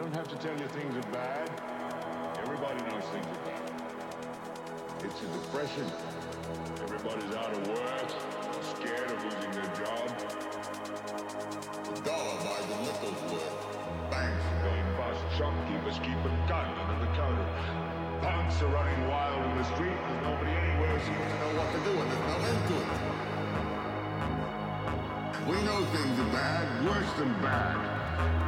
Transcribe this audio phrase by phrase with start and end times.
[0.00, 1.44] I don't have to tell you things are bad.
[2.40, 3.68] Everybody knows things are bad.
[5.04, 5.84] It's a depression.
[6.80, 8.08] Everybody's out of work,
[8.80, 10.08] scared of losing their job.
[11.84, 13.60] The dollar buys the nickel's worth.
[14.08, 15.20] Banks are going bust.
[15.36, 17.44] Shopkeepers keep a gun under the counter.
[18.24, 20.00] Punks are running wild in the street.
[20.00, 22.88] There's nobody anywhere seems to know what to do, and there's no end to it.
[25.44, 27.89] We know things are bad, worse than bad.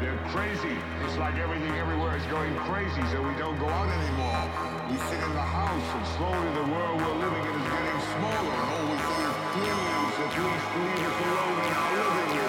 [0.01, 0.77] They're crazy.
[1.05, 4.43] It's like everything everywhere is going crazy, so we don't go out anymore.
[4.91, 8.55] We sit in the house, and slowly the world we're living in is getting smaller,
[8.61, 12.42] and all we say is, please, at least leave us alone in our living room.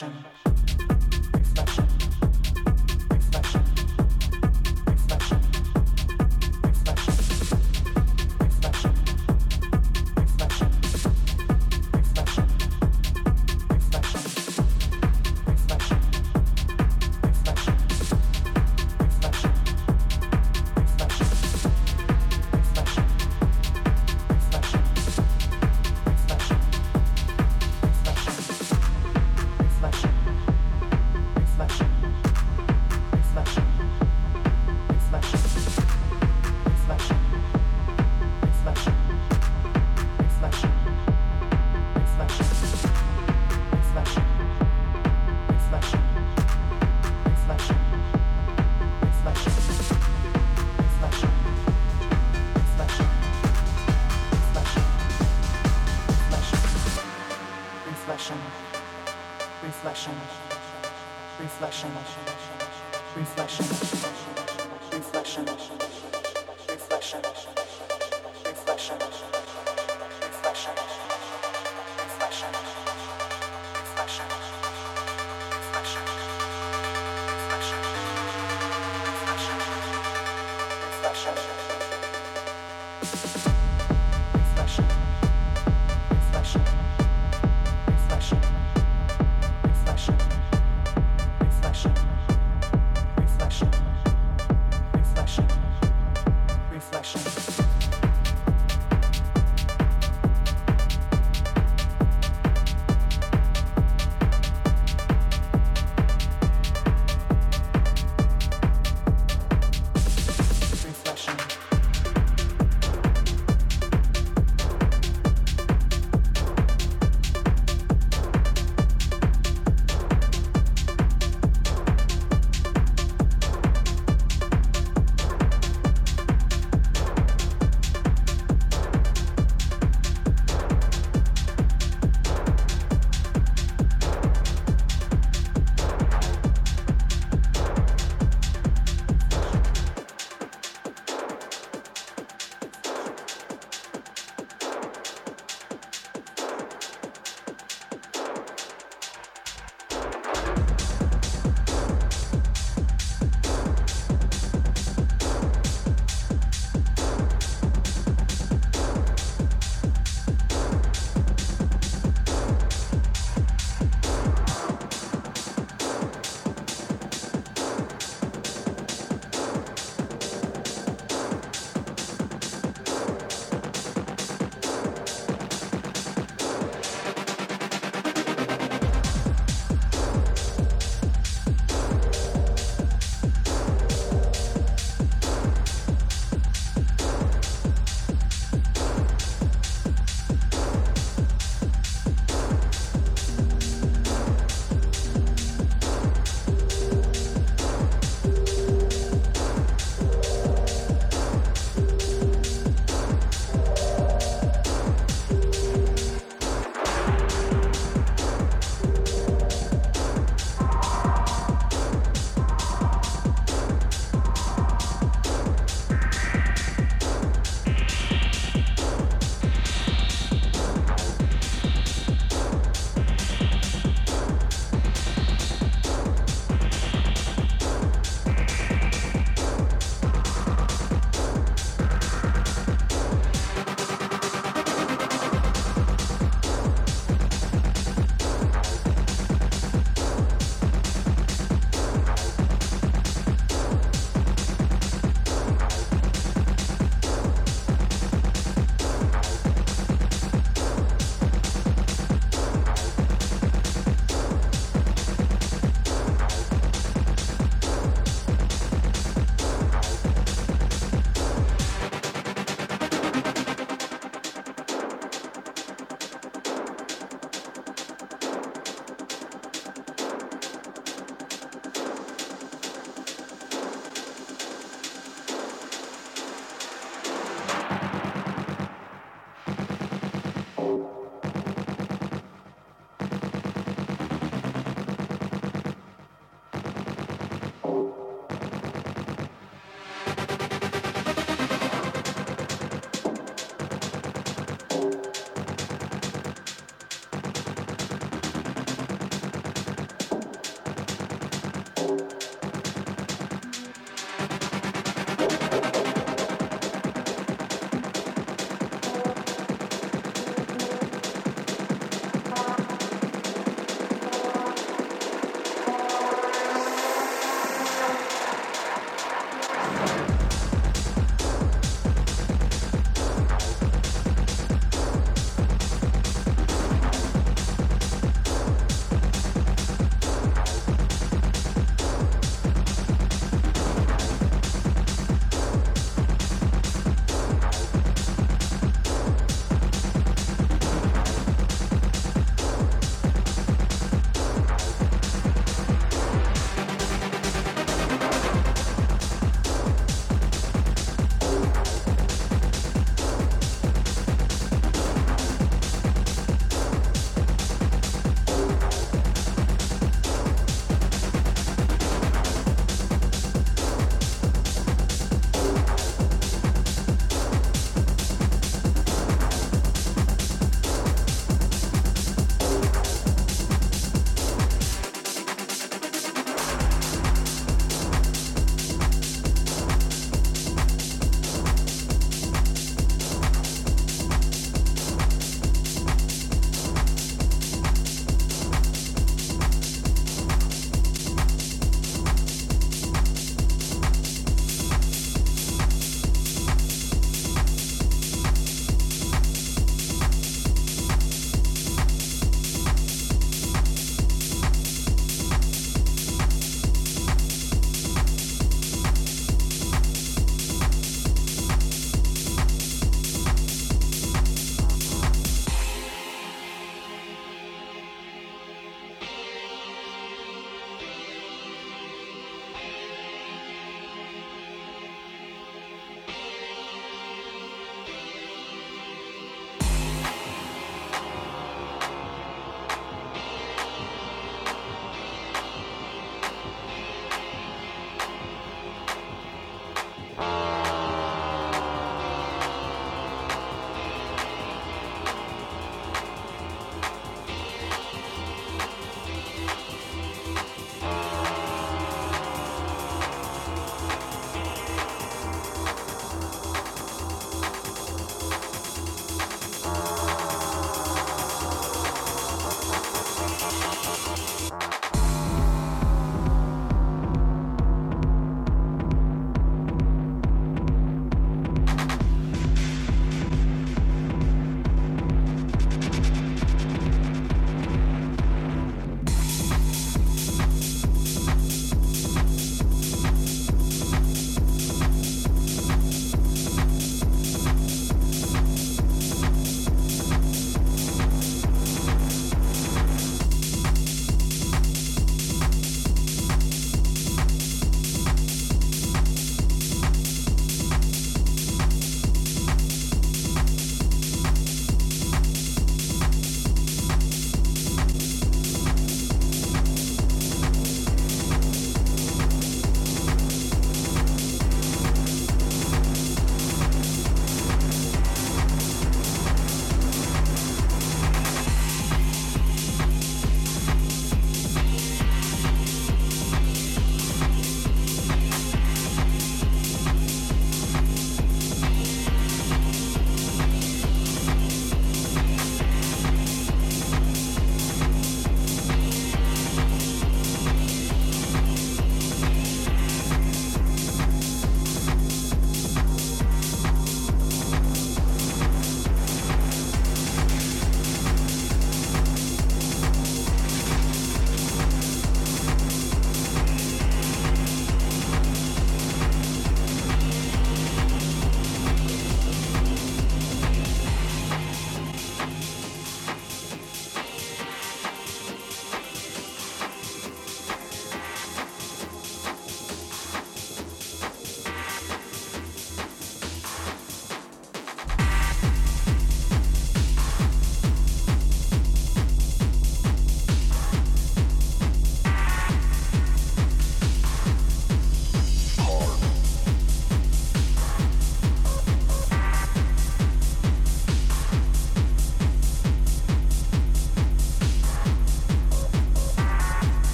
[0.00, 0.29] Production.